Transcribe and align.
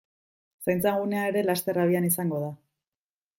Zaintza 0.69 0.93
gunea 1.01 1.25
ere 1.33 1.43
laster 1.49 1.81
abian 1.85 2.09
izango 2.09 2.41
da. 2.47 2.49